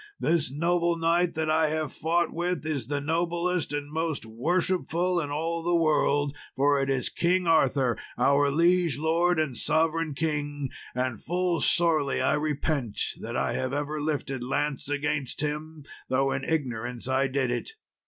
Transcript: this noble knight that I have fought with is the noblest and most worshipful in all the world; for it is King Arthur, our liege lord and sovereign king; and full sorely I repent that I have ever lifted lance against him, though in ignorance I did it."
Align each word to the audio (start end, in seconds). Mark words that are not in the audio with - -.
this 0.19 0.49
noble 0.51 0.97
knight 0.97 1.35
that 1.35 1.47
I 1.47 1.67
have 1.69 1.93
fought 1.93 2.33
with 2.33 2.65
is 2.65 2.87
the 2.87 2.99
noblest 2.99 3.71
and 3.71 3.91
most 3.93 4.25
worshipful 4.25 5.19
in 5.21 5.29
all 5.29 5.61
the 5.61 5.75
world; 5.75 6.35
for 6.55 6.81
it 6.81 6.89
is 6.89 7.07
King 7.07 7.45
Arthur, 7.45 7.99
our 8.17 8.49
liege 8.49 8.97
lord 8.97 9.39
and 9.39 9.55
sovereign 9.55 10.15
king; 10.15 10.71
and 10.95 11.21
full 11.23 11.61
sorely 11.61 12.19
I 12.19 12.33
repent 12.33 12.97
that 13.19 13.35
I 13.37 13.53
have 13.53 13.73
ever 13.73 14.01
lifted 14.01 14.43
lance 14.43 14.89
against 14.89 15.41
him, 15.41 15.83
though 16.09 16.31
in 16.31 16.45
ignorance 16.45 17.07
I 17.07 17.27
did 17.27 17.51
it." 17.51 17.73